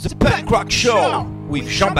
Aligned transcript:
The 0.00 0.14
Punk 0.14 0.48
Rock 0.48 0.70
Show 0.70 1.28
with 1.48 1.66
Jean 1.68 1.92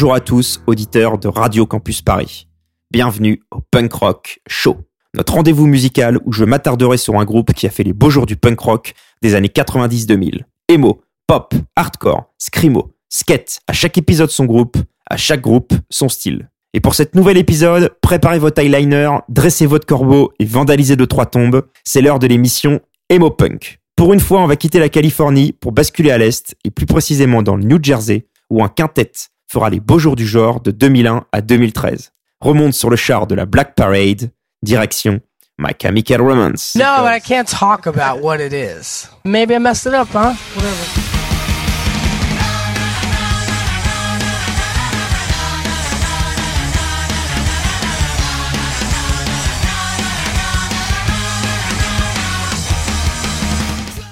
Bonjour 0.00 0.14
à 0.14 0.20
tous, 0.20 0.62
auditeurs 0.66 1.18
de 1.18 1.28
Radio 1.28 1.66
Campus 1.66 2.00
Paris. 2.00 2.48
Bienvenue 2.90 3.42
au 3.50 3.58
Punk 3.70 3.92
Rock 3.92 4.40
Show. 4.46 4.78
Notre 5.12 5.34
rendez-vous 5.34 5.66
musical 5.66 6.18
où 6.24 6.32
je 6.32 6.46
m'attarderai 6.46 6.96
sur 6.96 7.20
un 7.20 7.26
groupe 7.26 7.52
qui 7.52 7.66
a 7.66 7.70
fait 7.70 7.82
les 7.82 7.92
beaux 7.92 8.08
jours 8.08 8.24
du 8.24 8.34
punk 8.34 8.58
rock 8.60 8.94
des 9.20 9.34
années 9.34 9.48
90-2000. 9.54 10.44
Emo, 10.68 11.02
pop, 11.26 11.54
hardcore, 11.76 12.32
screamo, 12.38 12.94
skate, 13.10 13.60
à 13.66 13.74
chaque 13.74 13.98
épisode 13.98 14.30
son 14.30 14.46
groupe, 14.46 14.78
à 15.10 15.18
chaque 15.18 15.42
groupe 15.42 15.74
son 15.90 16.08
style. 16.08 16.48
Et 16.72 16.80
pour 16.80 16.94
cet 16.94 17.14
nouvel 17.14 17.36
épisode, 17.36 17.94
préparez 18.00 18.38
votre 18.38 18.62
eyeliner, 18.62 19.18
dressez 19.28 19.66
votre 19.66 19.84
corbeau 19.84 20.32
et 20.38 20.46
vandalisez 20.46 20.96
de 20.96 21.04
trois 21.04 21.26
tombes. 21.26 21.66
C'est 21.84 22.00
l'heure 22.00 22.20
de 22.20 22.26
l'émission 22.26 22.80
Emo 23.10 23.30
Punk. 23.30 23.80
Pour 23.96 24.14
une 24.14 24.20
fois, 24.20 24.40
on 24.40 24.46
va 24.46 24.56
quitter 24.56 24.78
la 24.78 24.88
Californie 24.88 25.52
pour 25.52 25.72
basculer 25.72 26.10
à 26.10 26.16
l'Est, 26.16 26.56
et 26.64 26.70
plus 26.70 26.86
précisément 26.86 27.42
dans 27.42 27.56
le 27.56 27.64
New 27.64 27.78
Jersey, 27.82 28.24
où 28.48 28.64
un 28.64 28.68
quintet 28.68 29.12
fera 29.50 29.68
les 29.68 29.80
beaux 29.80 29.98
jours 29.98 30.14
du 30.14 30.28
genre 30.28 30.60
de 30.60 30.70
2001 30.70 31.24
à 31.32 31.40
2013. 31.40 32.12
Remonte 32.40 32.72
sur 32.72 32.88
le 32.88 32.94
char 32.94 33.26
de 33.26 33.34
la 33.34 33.46
Black 33.46 33.74
Parade, 33.74 34.30
direction 34.62 35.18
My 35.58 35.72
Chemical 35.76 36.20
Romance. 36.20 36.76
No, 36.76 37.02
but 37.02 37.10
I 37.12 37.20
can't 37.20 37.48
talk 37.48 37.88
about 37.88 38.22
what 38.22 38.36
it 38.36 38.52
is. 38.52 39.08
Maybe 39.24 39.52
I 39.52 39.58
messed 39.58 39.86
it 39.86 39.94
up, 39.94 40.06
huh? 40.12 40.34
Whatever. 40.54 40.76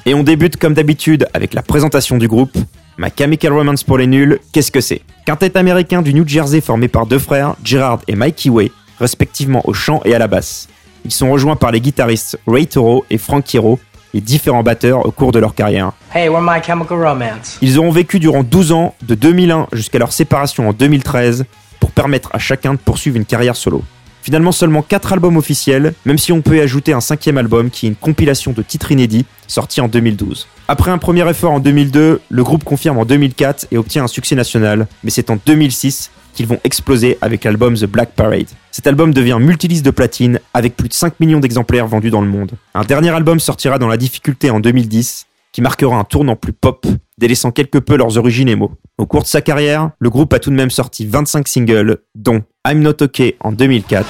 Et 0.04 0.14
on 0.14 0.24
débute 0.24 0.56
comme 0.56 0.74
d'habitude 0.74 1.28
avec 1.32 1.54
la 1.54 1.62
présentation 1.62 2.16
du 2.18 2.26
groupe. 2.26 2.58
My 3.00 3.10
Chemical 3.16 3.52
Romance 3.52 3.84
pour 3.84 3.96
les 3.96 4.08
nuls, 4.08 4.40
qu'est-ce 4.52 4.72
que 4.72 4.80
c'est? 4.80 5.02
Quintet 5.24 5.56
américain 5.56 6.02
du 6.02 6.12
New 6.12 6.26
Jersey 6.26 6.60
formé 6.60 6.88
par 6.88 7.06
deux 7.06 7.20
frères, 7.20 7.54
Gerard 7.62 8.00
et 8.08 8.16
Mikey 8.16 8.50
Way, 8.50 8.72
respectivement 8.98 9.62
au 9.68 9.72
chant 9.72 10.00
et 10.04 10.16
à 10.16 10.18
la 10.18 10.26
basse. 10.26 10.68
Ils 11.04 11.12
sont 11.12 11.30
rejoints 11.30 11.54
par 11.54 11.70
les 11.70 11.80
guitaristes 11.80 12.40
Ray 12.48 12.66
Toro 12.66 13.04
et 13.08 13.16
Frank 13.16 13.54
Hiro, 13.54 13.78
et 14.14 14.20
différents 14.20 14.64
batteurs 14.64 15.06
au 15.06 15.12
cours 15.12 15.30
de 15.30 15.38
leur 15.38 15.54
carrière. 15.54 15.92
Hey, 16.12 16.28
we're 16.28 16.40
My 16.42 16.60
Chemical 16.60 16.98
Romance. 16.98 17.58
Ils 17.62 17.78
auront 17.78 17.92
vécu 17.92 18.18
durant 18.18 18.42
12 18.42 18.72
ans, 18.72 18.96
de 19.02 19.14
2001 19.14 19.68
jusqu'à 19.72 20.00
leur 20.00 20.12
séparation 20.12 20.68
en 20.68 20.72
2013, 20.72 21.44
pour 21.78 21.92
permettre 21.92 22.30
à 22.32 22.40
chacun 22.40 22.72
de 22.72 22.78
poursuivre 22.78 23.16
une 23.16 23.26
carrière 23.26 23.54
solo. 23.54 23.84
Finalement 24.22 24.50
seulement 24.50 24.82
4 24.82 25.12
albums 25.12 25.36
officiels, 25.36 25.94
même 26.04 26.18
si 26.18 26.32
on 26.32 26.42
peut 26.42 26.56
y 26.56 26.60
ajouter 26.60 26.94
un 26.94 27.00
cinquième 27.00 27.38
album 27.38 27.70
qui 27.70 27.86
est 27.86 27.90
une 27.90 27.94
compilation 27.94 28.50
de 28.52 28.62
titres 28.62 28.90
inédits, 28.90 29.24
sorti 29.46 29.80
en 29.80 29.86
2012. 29.86 30.48
Après 30.70 30.90
un 30.90 30.98
premier 30.98 31.26
effort 31.30 31.52
en 31.52 31.60
2002, 31.60 32.20
le 32.28 32.44
groupe 32.44 32.62
confirme 32.62 32.98
en 32.98 33.06
2004 33.06 33.68
et 33.70 33.78
obtient 33.78 34.04
un 34.04 34.06
succès 34.06 34.34
national, 34.34 34.86
mais 35.02 35.08
c'est 35.08 35.30
en 35.30 35.38
2006 35.46 36.10
qu'ils 36.34 36.46
vont 36.46 36.60
exploser 36.62 37.16
avec 37.22 37.44
l'album 37.44 37.74
The 37.74 37.86
Black 37.86 38.10
Parade. 38.10 38.48
Cet 38.70 38.86
album 38.86 39.14
devient 39.14 39.38
multiliste 39.40 39.82
de 39.82 39.90
platine 39.90 40.40
avec 40.52 40.76
plus 40.76 40.90
de 40.90 40.92
5 40.92 41.20
millions 41.20 41.40
d'exemplaires 41.40 41.86
vendus 41.86 42.10
dans 42.10 42.20
le 42.20 42.28
monde. 42.28 42.52
Un 42.74 42.84
dernier 42.84 43.08
album 43.08 43.40
sortira 43.40 43.78
dans 43.78 43.88
la 43.88 43.96
difficulté 43.96 44.50
en 44.50 44.60
2010 44.60 45.26
qui 45.52 45.62
marquera 45.62 45.96
un 45.96 46.04
tournant 46.04 46.36
plus 46.36 46.52
pop, 46.52 46.86
délaissant 47.16 47.50
quelque 47.50 47.78
peu 47.78 47.96
leurs 47.96 48.18
origines 48.18 48.50
émo. 48.50 48.72
Au 48.98 49.06
cours 49.06 49.22
de 49.22 49.26
sa 49.26 49.40
carrière, 49.40 49.92
le 49.98 50.10
groupe 50.10 50.34
a 50.34 50.38
tout 50.38 50.50
de 50.50 50.54
même 50.54 50.70
sorti 50.70 51.06
25 51.06 51.48
singles, 51.48 51.96
dont 52.14 52.42
I'm 52.66 52.80
Not 52.80 53.02
Okay 53.02 53.36
en 53.40 53.52
2004, 53.52 54.06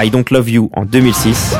I 0.00 0.10
Don't 0.10 0.30
Love 0.30 0.48
You 0.48 0.70
en 0.74 0.84
2006, 0.84 1.56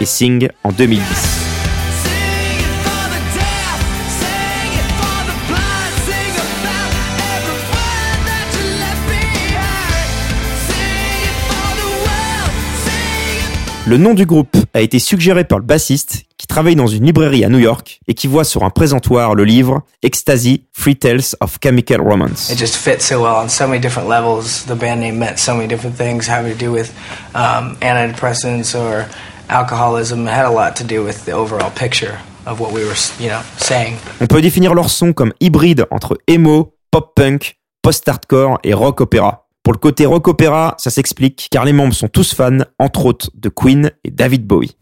et 0.00 0.06
Sing 0.06 0.48
en 0.62 0.70
2010. 0.70 1.43
Le 13.86 13.98
nom 13.98 14.14
du 14.14 14.24
groupe 14.24 14.56
a 14.72 14.80
été 14.80 14.98
suggéré 14.98 15.44
par 15.44 15.58
le 15.58 15.64
bassiste 15.64 16.22
qui 16.38 16.46
travaille 16.46 16.74
dans 16.74 16.86
une 16.86 17.04
librairie 17.04 17.44
à 17.44 17.50
New 17.50 17.58
York 17.58 18.00
et 18.08 18.14
qui 18.14 18.26
voit 18.26 18.44
sur 18.44 18.64
un 18.64 18.70
présentoir 18.70 19.34
le 19.34 19.44
livre 19.44 19.82
Ecstasy, 20.02 20.64
Free 20.72 20.96
Tales 20.96 21.36
of 21.40 21.58
Chemical 21.62 22.00
Romance. 22.00 22.48
It 22.50 22.58
just 22.58 22.76
fits 22.76 23.00
so 23.00 23.20
well 23.20 23.44
on 23.44 23.50
so 23.50 23.66
many 23.66 23.78
different 23.78 24.08
levels. 24.08 24.64
The 24.64 24.74
band 24.74 25.00
name 25.00 25.18
meant 25.18 25.38
so 25.38 25.52
many 25.54 25.68
different 25.68 25.98
things 25.98 26.26
having 26.26 26.56
to 26.56 26.58
do 26.58 26.72
with 26.72 26.94
um, 27.34 27.76
antidepressants 27.82 28.74
or 28.74 29.04
alcoholism. 29.50 30.26
It 30.26 30.32
had 30.32 30.46
a 30.46 30.50
lot 30.50 30.76
to 30.76 30.84
do 30.84 31.04
with 31.04 31.26
the 31.26 31.32
overall 31.32 31.70
picture 31.70 32.18
of 32.46 32.60
what 32.60 32.72
we 32.72 32.86
were, 32.86 32.96
you 33.20 33.28
know, 33.28 33.42
saying. 33.58 33.96
On 34.22 34.26
peut 34.26 34.40
définir 34.40 34.74
leur 34.74 34.88
son 34.88 35.12
comme 35.12 35.34
hybride 35.40 35.84
entre 35.90 36.16
emo, 36.26 36.72
pop-punk, 36.90 37.58
post-hardcore 37.82 38.60
et 38.64 38.72
rock 38.72 39.02
opéra. 39.02 39.43
Pour 39.64 39.72
le 39.72 39.78
côté 39.78 40.04
rock 40.04 40.28
opéra, 40.28 40.74
ça 40.76 40.90
s'explique 40.90 41.48
car 41.50 41.64
les 41.64 41.72
membres 41.72 41.94
sont 41.94 42.08
tous 42.08 42.34
fans, 42.34 42.58
entre 42.78 43.06
autres, 43.06 43.30
de 43.34 43.48
Queen 43.48 43.90
et 44.04 44.10
David 44.10 44.46
Bowie. 44.46 44.76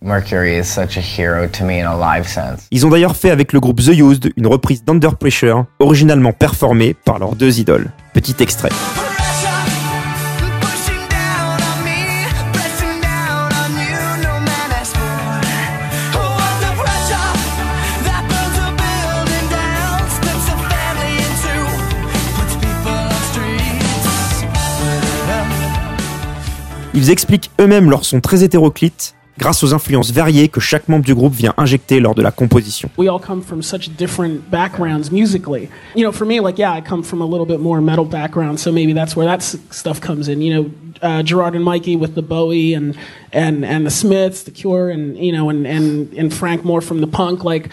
Ils 2.73 2.85
ont 2.85 2.91
d'ailleurs 2.91 3.15
fait 3.15 3.31
avec 3.31 3.53
le 3.53 3.61
groupe 3.61 3.81
The 3.81 3.97
Used 3.97 4.33
une 4.37 4.49
reprise 4.49 4.85
d'Under 4.85 5.11
Pressure, 5.21 5.67
originalement 5.79 6.33
performée 6.33 6.95
par 6.95 7.21
leurs 7.21 7.37
deux 7.37 7.61
idoles. 7.61 7.93
Petit 8.13 8.35
extrait. 8.41 8.71
Ils 26.95 27.11
expliquent 27.11 27.51
eux-mêmes 27.59 27.89
leur 27.89 28.05
son 28.05 28.21
très 28.21 28.45
hétéroclite 28.45 29.15
grâce 29.39 29.65
aux 29.65 29.73
influences 29.73 30.13
variées 30.13 30.49
que 30.49 30.61
chaque 30.61 30.89
membre 30.89 31.05
du 31.05 31.15
groupe 31.15 31.33
vient 31.33 31.55
injecter 31.57 32.01
lors 32.01 32.15
de 32.15 32.21
la 32.21 32.31
composition. 32.31 32.91
we 32.99 33.09
all 33.09 33.19
come 33.19 33.43
from 33.43 33.63
such 33.63 33.89
different 33.97 34.51
backgrounds 34.51 35.11
musically. 35.11 35.71
You 35.95 36.05
know, 36.05 36.13
for 36.13 36.27
me, 36.27 36.41
like, 36.41 36.59
yeah, 36.59 36.71
I 36.71 36.83
come 36.83 37.03
from 37.03 37.23
a 37.23 37.27
little 37.27 37.47
bit 37.47 37.61
more 37.61 37.81
metal 37.81 38.05
background, 38.05 38.61
so 38.61 38.71
maybe 38.71 38.93
that's 38.93 39.17
where 39.17 39.27
that 39.27 39.43
stuff 39.43 40.01
comes 40.01 40.29
in. 40.29 40.43
You 40.43 40.55
know, 40.55 40.71
uh, 41.01 41.23
Gerard 41.23 41.55
and 41.55 41.65
Mikey 41.65 41.97
with 41.97 42.15
the 42.15 42.23
Bowie 42.23 42.75
and 42.75 42.95
and 43.33 43.65
and 43.65 43.87
the 43.87 43.91
Smiths, 43.91 44.43
the 44.43 44.51
Cure, 44.51 44.91
and 44.91 45.17
you 45.17 45.33
know, 45.33 45.49
and 45.49 45.67
and 45.67 46.13
and 46.13 46.33
Frank 46.33 46.63
more 46.63 46.83
from 46.83 47.01
the 47.01 47.07
punk. 47.07 47.43
Like, 47.43 47.71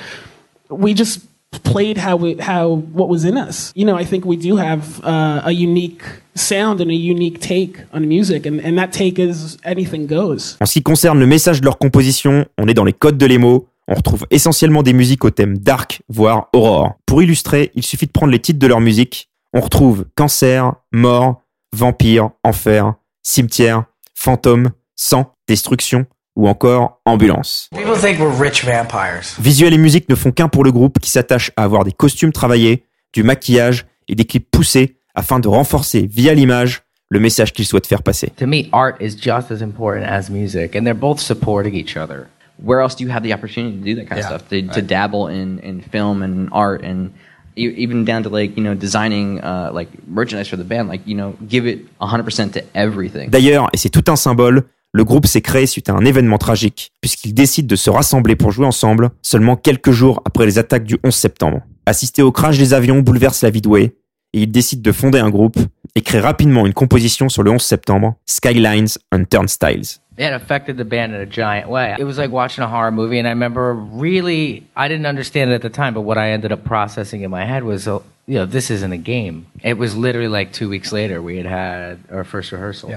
we 0.70 0.94
just 0.94 1.29
played 1.70 1.98
how 1.98 2.16
we 2.16 2.36
how 2.40 2.82
what 2.94 3.10
was 3.10 3.26
in 3.26 3.38
us. 3.38 3.72
You 3.76 3.86
know, 3.86 3.98
I 3.98 4.06
think 4.06 4.26
we 4.26 4.38
do 4.38 4.58
have 4.58 5.02
uh, 5.04 5.42
a 5.46 5.52
unique 5.52 6.04
sound 6.36 6.82
and 6.82 6.90
a 6.90 6.96
unique 6.96 7.40
take 7.40 7.78
on 7.94 8.08
music, 8.08 8.46
and 8.46 8.60
and 8.64 8.78
that 8.78 8.92
take 8.92 9.20
is 9.20 9.58
anything 9.64 10.08
goes. 10.08 10.58
En 10.62 10.66
ce 10.66 10.74
qui 10.74 10.84
concerne 10.84 11.20
le 11.20 11.28
message 11.28 11.62
de 11.62 11.66
leur 11.66 11.78
composition, 11.78 12.46
on 12.58 12.68
est 12.68 12.74
dans 12.74 12.86
les 12.86 12.94
codes 12.94 13.18
de 13.18 13.26
l'émo. 13.26 13.68
On 13.88 13.96
retrouve 13.96 14.28
essentiellement 14.30 14.84
des 14.84 14.94
musiques 14.94 15.26
au 15.26 15.32
thème 15.32 15.58
dark, 15.58 16.04
voire 16.10 16.50
aurore. 16.54 16.94
Pour 17.08 17.24
illustrer, 17.24 17.72
il 17.74 17.82
suffit 17.84 18.06
de 18.06 18.12
prendre 18.12 18.32
les 18.32 18.40
titres 18.40 18.60
de 18.60 18.68
leur 18.68 18.82
musique. 18.82 19.30
On 19.52 19.62
retrouve 19.62 20.06
cancer, 20.16 20.74
mort, 20.92 21.42
vampire, 21.76 22.30
enfer, 22.44 22.94
cimetière, 23.24 23.86
fantôme, 24.14 24.70
sang, 24.96 25.34
destruction 25.48 26.06
ou 26.40 26.48
encore 26.48 27.02
ambulance. 27.06 27.70
People 27.76 27.98
think 28.00 28.18
we're 28.18 28.34
rich 28.34 28.64
vampires. 28.64 29.36
Visuel 29.40 29.74
et 29.74 29.78
musique 29.78 30.08
ne 30.08 30.16
font 30.16 30.32
qu'un 30.32 30.48
pour 30.48 30.64
le 30.64 30.72
groupe 30.72 30.98
qui 31.00 31.10
s'attache 31.10 31.52
à 31.58 31.64
avoir 31.64 31.84
des 31.84 31.92
costumes 31.92 32.32
travaillés, 32.32 32.86
du 33.14 33.24
maquillage 33.24 33.86
et 34.08 34.16
des 34.16 34.24
clips 34.24 34.50
poussés 34.50 34.96
afin 35.16 35.40
de 35.40 35.50
renforcer 35.50 36.08
via 36.10 36.34
l'image 36.34 36.84
le 37.10 37.20
message 37.20 37.52
qu'ils 37.52 37.66
souhaitent 37.66 37.88
faire 37.88 38.04
passer. 38.04 38.32
To 38.38 38.48
me, 38.48 38.70
art 38.72 38.96
is 39.02 39.18
just 39.20 39.52
as 39.52 39.62
important 39.62 40.06
as 40.08 40.30
music, 40.30 40.76
and 40.78 40.84
they're 40.86 40.94
both 40.94 41.20
supporting 41.20 41.74
each 41.76 41.98
other. 41.98 42.28
Where 42.64 42.80
else 42.82 42.96
do 42.96 43.04
you 43.04 43.12
have 43.12 43.24
the 43.24 43.34
opportunity 43.34 43.78
to 43.78 43.84
do 43.84 43.96
that 43.96 44.08
kind 44.08 44.20
Yeah, 44.22 44.34
of 44.34 44.42
stuff? 44.42 44.50
To, 44.50 44.62
to 44.62 44.82
dabble 44.82 45.28
in, 45.28 45.60
in 45.60 45.82
film 45.82 46.22
and 46.22 46.48
art, 46.54 46.84
and 46.86 47.10
e- 47.58 47.74
even 47.78 48.06
down 48.06 48.24
to 48.24 48.30
like 48.30 48.56
you 48.56 48.64
know 48.64 48.76
designing 48.76 49.40
uh, 49.42 49.72
like 49.74 49.90
merchandise 50.08 50.48
for 50.48 50.56
the 50.58 50.64
band. 50.64 50.88
Like 50.88 51.02
you 51.06 51.16
know, 51.16 51.36
give 51.48 51.66
it 51.68 51.80
100% 52.00 52.54
to 52.54 52.62
everything. 52.76 53.30
D'ailleurs, 53.30 53.70
et 53.74 53.78
c'est 53.78 53.90
tout 53.90 54.04
un 54.10 54.16
symbole, 54.16 54.64
le 54.92 55.04
groupe 55.04 55.28
s'est 55.28 55.42
créé 55.42 55.66
suite 55.68 55.90
à 55.90 55.94
un 55.94 56.04
événement 56.04 56.38
tragique, 56.38 56.92
puisqu'ils 57.02 57.34
décident 57.34 57.68
de 57.68 57.76
se 57.76 57.90
rassembler 57.90 58.36
pour 58.36 58.52
jouer 58.52 58.66
ensemble 58.66 59.12
seulement 59.22 59.56
quelques 59.56 59.92
jours 59.92 60.22
après 60.26 60.46
les 60.46 60.58
attaques 60.58 60.84
du 60.84 60.98
11 61.04 61.14
septembre. 61.14 61.62
Assister 61.86 62.22
au 62.22 62.32
crash 62.32 62.58
des 62.58 62.74
avions 62.74 63.00
bouleverse 63.00 63.44
la 63.44 63.50
vie 63.50 63.62
de 63.62 63.68
Way, 63.68 63.96
et 64.34 64.42
ils 64.42 64.52
décident 64.52 64.82
de 64.82 64.92
fonder 64.92 65.20
un 65.20 65.30
groupe 65.30 65.58
et 65.96 66.02
créent 66.02 66.20
rapidement 66.20 66.66
une 66.66 66.74
composition 66.74 67.30
sur 67.30 67.44
le 67.44 67.52
11 67.52 67.62
septembre, 67.62 68.16
Skylines 68.26 68.98
and 69.12 69.26
Turnstiles. 69.30 70.00
it 70.20 70.34
affected 70.34 70.76
the 70.76 70.84
band 70.84 71.16
in 71.16 71.22
a 71.22 71.26
giant 71.26 71.70
way. 71.70 71.96
It 71.98 72.04
was 72.04 72.18
like 72.18 72.30
watching 72.30 72.64
a 72.64 72.68
horror 72.68 72.92
movie, 72.92 73.20
and 73.20 73.28
I 73.28 73.32
remember 73.32 73.74
really, 73.74 74.68
I 74.76 74.90
didn't 74.90 75.06
understand 75.06 75.52
it 75.52 75.54
at 75.54 75.62
the 75.62 75.70
time, 75.70 75.94
but 75.94 76.02
what 76.02 76.18
I 76.18 76.32
ended 76.32 76.52
up 76.52 76.66
processing 76.66 77.22
in 77.22 77.32
my 77.32 77.46
head 77.46 77.64
was, 77.64 77.88
uh, 77.88 78.00
you 78.28 78.36
know, 78.36 78.46
this 78.46 78.70
isn't 78.70 78.92
a 78.92 78.98
game. 78.98 79.48
It 79.64 79.78
was 79.78 79.96
literally 79.96 80.28
like 80.28 80.52
two 80.52 80.68
weeks 80.68 80.92
later 80.92 81.22
we 81.22 81.38
had 81.38 81.46
had 81.46 82.00
our 82.12 82.26
first 82.26 82.52
rehearsal. 82.52 82.90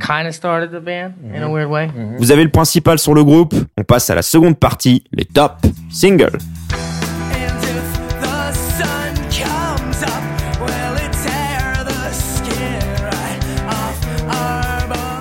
Kind 0.00 0.26
of 0.26 0.34
started 0.34 0.70
the 0.70 0.84
band 0.84 1.14
in 1.34 1.42
a 1.42 1.48
weird 1.48 1.70
way. 1.70 1.88
Vous 2.18 2.32
avez 2.32 2.44
le 2.44 2.50
principal 2.50 2.98
sur 2.98 3.14
le 3.14 3.24
groupe, 3.24 3.54
on 3.78 3.84
passe 3.84 4.10
à 4.10 4.14
la 4.14 4.22
seconde 4.22 4.58
partie, 4.58 5.04
les 5.12 5.24
top 5.24 5.52
singles. 5.90 6.38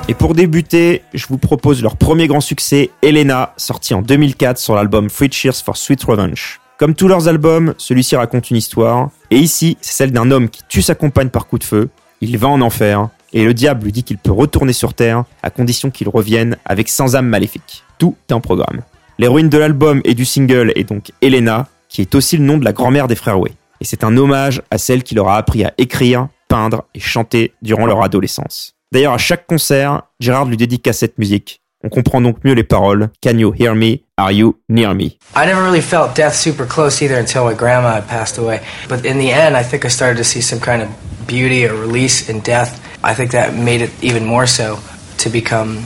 Et 0.10 0.16
pour 0.16 0.36
débuter, 0.36 1.02
je 1.14 1.26
vous 1.28 1.38
propose 1.38 1.82
leur 1.82 1.96
premier 1.96 2.28
grand 2.28 2.42
succès, 2.42 2.90
Elena, 3.02 3.54
sorti 3.56 3.94
en 3.94 4.02
2004 4.02 4.58
sur 4.58 4.76
l'album 4.76 5.10
Three 5.10 5.32
Cheers 5.32 5.64
for 5.64 5.78
Sweet 5.78 6.04
Revenge. 6.04 6.60
Comme 6.78 6.94
tous 6.94 7.08
leurs 7.08 7.30
albums, 7.30 7.74
celui-ci 7.78 8.16
raconte 8.18 8.50
une 8.50 8.58
histoire, 8.58 9.10
et 9.32 9.38
ici, 9.38 9.78
c'est 9.80 9.94
celle 9.94 10.12
d'un 10.12 10.30
homme 10.30 10.50
qui 10.50 10.62
tue 10.68 10.82
sa 10.82 10.94
compagne 10.94 11.30
par 11.30 11.48
coup 11.48 11.58
de 11.58 11.64
feu, 11.64 11.90
il 12.20 12.38
va 12.38 12.50
en 12.50 12.60
enfer, 12.60 13.08
et 13.34 13.44
le 13.44 13.54
diable 13.54 13.86
lui 13.86 13.92
dit 13.92 14.04
qu'il 14.04 14.18
peut 14.18 14.32
retourner 14.32 14.74
sur 14.74 14.94
Terre, 14.94 15.26
à 15.42 15.50
condition 15.50 15.92
qu'il 15.92 16.10
revienne 16.10 16.58
avec 16.66 16.90
sans 16.90 17.16
âme 17.16 17.28
maléfique. 17.28 17.84
Tout 17.98 18.16
est 18.30 18.34
en 18.34 18.42
programme. 18.42 18.82
L'héroïne 19.20 19.50
de 19.50 19.58
l'album 19.58 20.02
et 20.06 20.14
du 20.14 20.26
single 20.26 20.72
est 20.76 20.84
donc 20.84 21.12
Elena, 21.22 21.68
qui 21.90 22.02
est 22.02 22.16
aussi 22.16 22.38
le 22.38 22.44
nom 22.44 22.58
de 22.58 22.66
la 22.66 22.74
grand-mère 22.74 23.08
des 23.08 23.16
frères 23.16 23.40
Way. 23.40 23.52
Et 23.82 23.86
c'est 23.86 24.04
un 24.04 24.16
hommage 24.18 24.62
à 24.72 24.78
celle 24.78 25.04
qui 25.04 25.16
leur 25.16 25.28
a 25.28 25.38
appris 25.38 25.64
à 25.64 25.74
écrire, 25.78 26.28
peindre 26.48 26.86
et 26.96 27.00
chanter 27.00 27.54
durant 27.62 27.86
leur 27.86 28.02
adolescence. 28.02 28.76
D'ailleurs, 28.92 29.14
à 29.14 29.18
chaque 29.18 29.48
concert, 29.48 30.04
Gérard 30.20 30.46
lui 30.46 30.58
dédicace 30.58 31.00
cette 31.00 31.18
musique. 31.18 31.62
On 31.84 31.90
comprend 31.90 32.22
donc 32.22 32.38
mieux 32.46 32.54
les 32.54 32.64
paroles 32.64 33.10
Can 33.22 33.38
you 33.38 33.54
hear 33.60 33.76
me? 33.76 33.98
Are 34.18 34.32
you 34.32 34.56
near 34.70 34.94
me? 34.94 35.18
I 35.36 35.46
never 35.46 35.62
really 35.62 35.82
felt 35.82 36.16
death 36.16 36.36
super 36.36 36.66
close 36.66 37.04
either 37.04 37.20
until 37.20 37.44
my 37.44 37.54
grandma 37.54 38.00
passed 38.02 38.38
away. 38.38 38.62
But 38.88 39.06
in 39.06 39.18
the 39.18 39.32
end, 39.32 39.58
I 39.58 39.64
think 39.64 39.84
I 39.84 39.90
started 39.90 40.18
to 40.18 40.24
see 40.24 40.42
some 40.42 40.62
kind 40.62 40.82
of 40.82 40.90
beauty 41.28 41.66
or 41.66 41.74
release 41.74 42.30
in 42.30 42.40
death. 42.42 42.80
I 43.04 43.14
think 43.14 43.32
that 43.32 43.54
made 43.54 43.82
it 43.82 43.92
even 44.02 44.26
more 44.26 44.48
so 44.48 44.80
to 45.18 45.30
become 45.30 45.84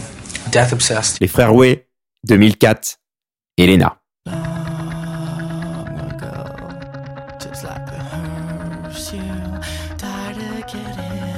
death 0.52 0.72
obsessed. 0.72 1.19
Les 1.19 1.28
frères 1.28 1.54
Way, 1.54 1.88
2004, 2.28 2.98
Elena. 3.58 4.00
Oh 4.28 4.31
just 7.40 7.64
like 7.64 7.88
a 7.92 8.00
hearse, 8.00 9.14
you 9.14 9.22
die 9.98 10.34
to 10.34 10.64
get 10.68 10.98
in 10.98 11.37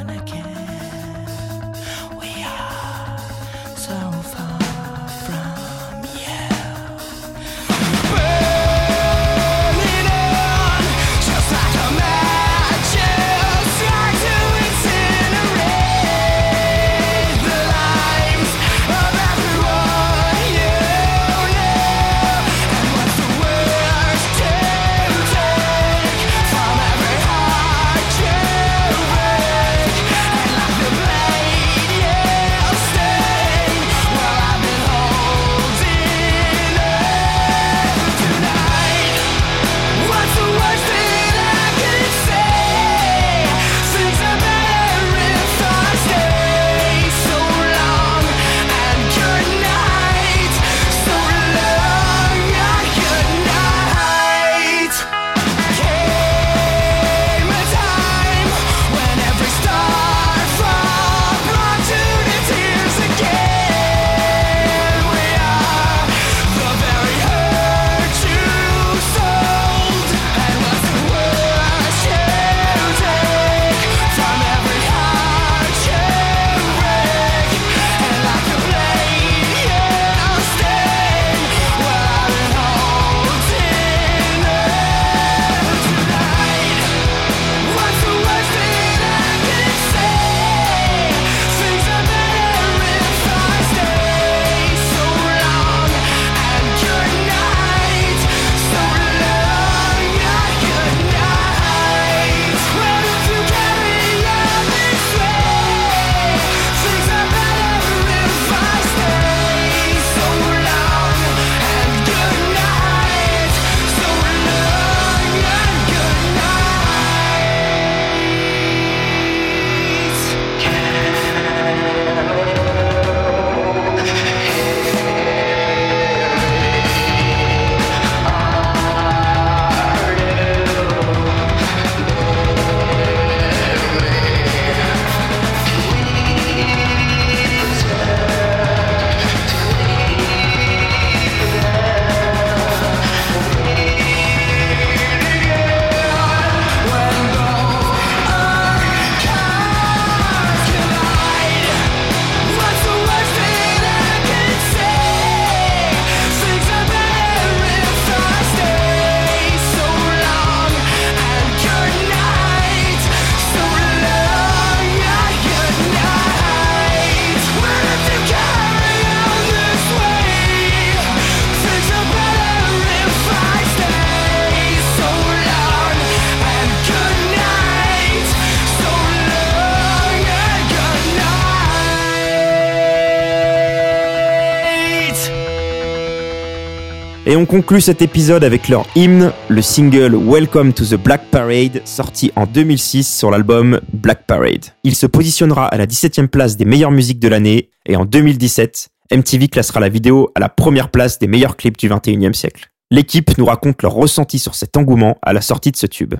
on 187.40 187.46
conclut 187.46 187.80
cet 187.80 188.02
épisode 188.02 188.44
avec 188.44 188.68
leur 188.68 188.86
hymne, 188.96 189.32
le 189.48 189.62
single 189.62 190.14
Welcome 190.14 190.74
to 190.74 190.84
the 190.84 190.96
Black 190.96 191.22
Parade, 191.32 191.82
sorti 191.86 192.34
en 192.36 192.46
2006 192.46 193.18
sur 193.18 193.32
l'album 193.32 193.80
Black 193.94 194.26
Parade. 194.28 194.66
Il 194.84 194.94
se 194.94 195.06
positionnera 195.06 195.66
à 195.68 195.78
la 195.78 195.88
17e 195.88 196.28
place 196.28 196.58
des 196.58 196.66
meilleures 196.66 196.92
musiques 196.92 197.20
de 197.20 197.30
l'année, 197.30 197.70
et 197.86 197.96
en 197.96 198.04
2017, 198.04 198.90
MTV 199.16 199.48
classera 199.48 199.80
la 199.80 199.88
vidéo 199.88 200.30
à 200.36 200.42
la 200.42 200.50
première 200.50 200.90
place 200.90 201.18
des 201.18 201.28
meilleurs 201.28 201.56
clips 201.56 201.78
du 201.78 201.88
21e 201.88 202.34
siècle. 202.34 202.70
L'équipe 202.92 203.38
nous 203.38 203.46
raconte 203.46 203.84
leur 203.84 203.94
ressenti 203.94 204.38
sur 204.38 204.54
cet 204.54 204.76
engouement 204.76 205.18
à 205.22 205.32
la 205.32 205.40
sortie 205.40 205.72
de 205.72 205.78
ce 205.78 205.88
tube. 205.88 206.16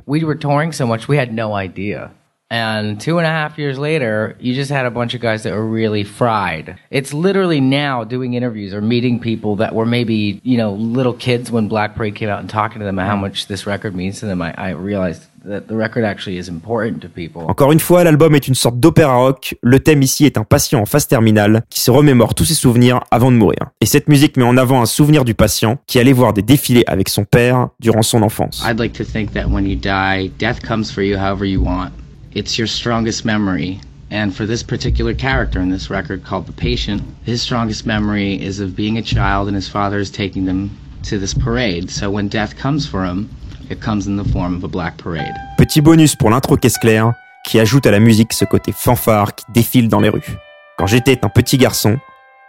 And 2.50 3.00
two 3.00 3.18
and 3.20 3.28
a 3.28 3.30
half 3.30 3.58
years 3.58 3.78
later 3.78 4.36
you 4.40 4.56
just 4.56 4.72
had 4.72 4.86
a 4.86 4.92
bunch 4.92 5.14
of 5.14 5.22
guys 5.22 5.44
that 5.44 5.54
were 5.54 5.66
really 5.66 6.04
fried 6.04 6.78
it's 6.90 7.14
literally 7.14 7.62
now 7.62 8.04
doing 8.04 8.34
interviews 8.34 8.74
or 8.74 8.82
meeting 8.82 9.20
people 9.20 9.56
that 9.58 9.76
were 9.76 9.86
maybe 9.86 10.42
you 10.44 10.58
know 10.58 10.74
little 10.74 11.14
kids 11.14 11.52
when 11.52 11.68
black 11.68 11.96
parade 11.96 12.16
came 12.16 12.30
out 12.30 12.40
and 12.40 12.50
talking 12.50 12.80
to 12.80 12.86
them 12.86 12.98
about 12.98 13.08
how 13.08 13.16
much 13.16 13.48
this 13.48 13.68
record 13.68 13.96
means 13.96 14.20
to 14.20 14.26
them 14.26 14.42
i, 14.42 14.54
I 14.58 14.70
realized 14.72 15.24
that 15.46 15.68
the 15.68 15.76
record 15.76 16.04
actually 16.04 16.38
is 16.38 16.50
important 16.50 17.02
to 17.02 17.10
people 17.10 17.46
Encore 17.48 17.72
une 17.72 17.80
fois, 17.80 18.04
l'album 18.04 18.36
est 18.36 18.48
une 18.48 18.56
sorte 18.56 18.78
d'opéra 18.78 19.16
rock. 19.16 19.56
Le 19.62 19.80
thème 19.80 20.02
ici 20.02 20.26
est 20.26 20.38
un 20.38 20.44
patient 20.44 20.82
en 20.82 20.86
phase 20.86 21.08
terminale 21.08 21.64
qui 21.70 21.80
se 21.80 21.92
remémore 21.92 22.36
tous 22.36 22.44
ses 22.44 22.54
souvenirs 22.54 23.00
avant 23.10 23.32
de 23.32 23.38
mourir. 23.38 23.70
Et 23.80 23.86
cette 23.86 24.10
musique 24.10 24.36
met 24.36 24.44
en 24.44 24.58
avant 24.58 24.82
un 24.82 24.86
souvenir 24.86 25.24
du 25.24 25.36
patient 25.36 25.78
qui 25.88 25.98
allait 25.98 26.12
voir 26.12 26.34
des 26.34 26.42
défilés 26.42 26.84
avec 26.88 27.08
son 27.08 27.24
père 27.24 27.70
durant 27.80 28.02
son 28.02 28.22
enfance. 28.22 28.66
I'd 28.70 28.80
like 28.80 28.92
to 28.98 29.06
think 29.06 29.32
that 29.32 29.48
when 29.48 29.66
you 29.66 29.78
die, 29.78 30.30
death 30.38 30.60
comes 30.62 30.92
for 30.92 31.04
you 31.04 31.18
however 31.18 31.46
you 31.46 31.64
want. 31.64 31.92
It's 32.32 32.60
your 32.60 32.68
strongest 32.68 33.26
memory. 33.26 33.82
And 34.12 34.36
for 34.36 34.46
this 34.46 34.62
particular 34.62 35.16
character 35.16 35.60
in 35.60 35.70
this 35.70 35.90
record 35.90 36.24
called 36.24 36.46
The 36.46 36.54
Patient, 36.54 37.02
his 37.24 37.42
strongest 37.42 37.88
memory 37.88 38.40
is 38.40 38.60
of 38.60 38.76
being 38.76 38.98
a 38.98 39.02
child 39.02 39.48
and 39.48 39.56
his 39.56 39.68
father 39.68 39.98
is 39.98 40.12
taking 40.12 40.46
them 40.46 40.70
to 41.04 41.18
this 41.18 41.34
parade. 41.34 41.90
So 41.90 42.12
when 42.12 42.28
death 42.28 42.56
comes 42.56 42.86
for 42.88 43.04
him, 43.04 43.30
it 43.72 43.82
comes 43.82 44.06
in 44.06 44.16
the 44.16 44.24
form 44.24 44.56
of 44.56 44.64
a 44.64 44.68
black 44.68 44.98
parade. 44.98 45.34
Petit 45.58 45.82
bonus 45.82 46.16
pour 46.16 46.30
l'intro 46.30 46.56
caisse 46.56 46.78
claire 46.78 47.14
qui 47.46 47.60
ajoute 47.60 47.88
à 47.88 47.92
la 47.92 48.00
musique 48.00 48.34
ce 48.34 48.46
côté 48.46 48.72
fanfare 48.72 49.34
qui 49.34 49.46
défile 49.52 49.90
dans 49.90 50.00
les 50.00 50.10
rues. 50.10 50.38
Quand 50.78 50.86
j'étais 50.86 51.20
un 51.26 51.30
petit 51.30 51.58
garçon, 51.58 51.98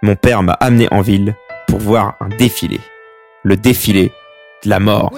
mon 0.02 0.14
père 0.14 0.42
m'a 0.42 0.52
amené 0.60 0.88
en 0.90 1.00
ville 1.00 1.34
pour 1.66 1.78
voir 1.78 2.16
un 2.20 2.28
défilé. 2.28 2.80
Le 3.44 3.56
défilé 3.56 4.12
de 4.62 4.68
la 4.68 4.78
mort. 4.78 5.10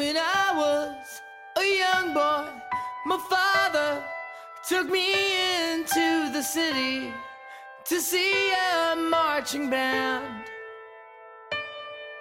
See 8.03 8.51
a 8.51 8.97
marching 8.97 9.71
band. 9.71 10.45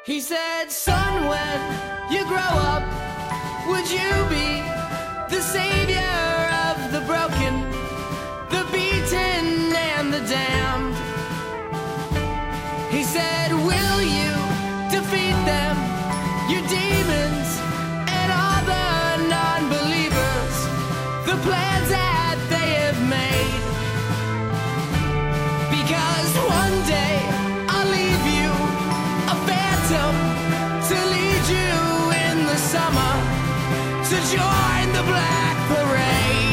He 0.06 0.20
said, 0.20 0.70
Son, 0.70 1.28
when 1.28 1.60
you 2.14 2.24
grow 2.26 2.54
up, 2.70 2.84
would 3.68 3.90
you 3.90 4.12
be 4.30 4.62
the 5.34 5.42
savior 5.42 6.20
of 6.70 6.92
the 6.92 7.02
broken, 7.12 7.54
the 8.54 8.64
beaten, 8.72 9.74
and 9.96 10.14
the 10.14 10.22
damned? 10.30 10.96
He 12.94 13.04
said, 13.04 13.52
Will 13.52 14.02
you 14.18 14.34
defeat 14.96 15.38
them, 15.50 15.76
your 16.52 16.62
demons, 16.70 17.01
summer 32.82 33.16
to 34.10 34.18
join 34.36 34.86
the 34.98 35.04
black 35.12 35.56
parade. 35.70 36.51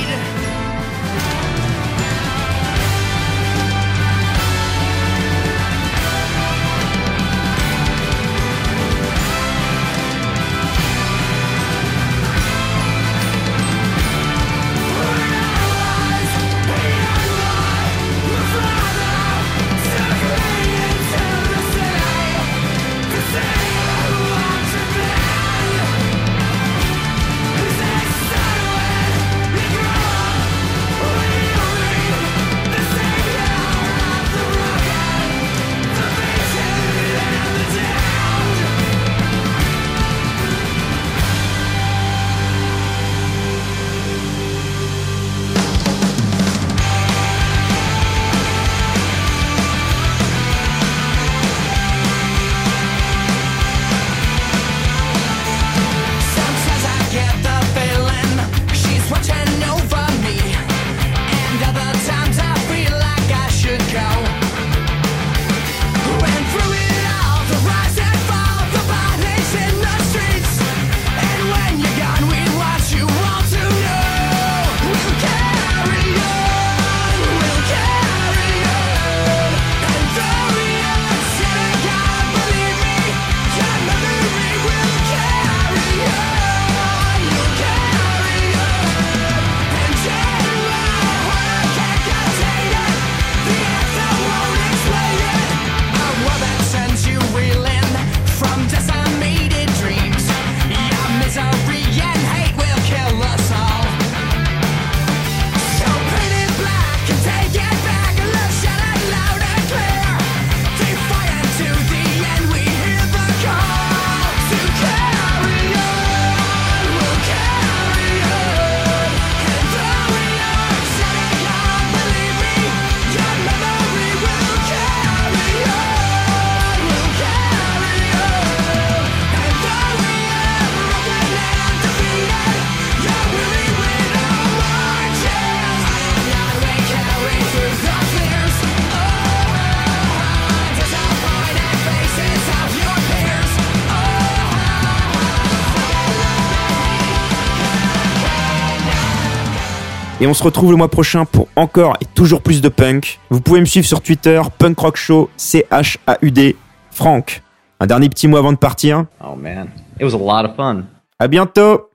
Et 150.21 150.27
on 150.27 150.35
se 150.35 150.43
retrouve 150.43 150.73
le 150.73 150.77
mois 150.77 150.89
prochain 150.89 151.25
pour 151.25 151.47
encore 151.55 151.97
et 152.01 152.05
toujours 152.05 152.43
plus 152.43 152.61
de 152.61 152.69
punk. 152.69 153.21
Vous 153.31 153.41
pouvez 153.41 153.61
me 153.61 153.67
suivre 153.67 153.87
sur 153.87 154.01
Twitter, 154.01 154.41
Punk 154.59 154.79
Rock 154.79 154.97
Show, 154.97 155.31
C-H-A-U-D. 155.37 156.57
Franck, 156.91 157.43
un 157.79 157.87
dernier 157.87 158.09
petit 158.09 158.27
mot 158.27 158.37
avant 158.37 158.51
de 158.53 158.59
partir. 158.59 159.05
Oh 159.25 159.37
man, 159.37 159.69
it 160.01 160.03
was 160.03 160.15
a 160.15 160.19
lot 160.19 160.45
of 160.49 160.57
fun. 160.57 160.83
À 161.21 161.29
bientôt! 161.29 161.83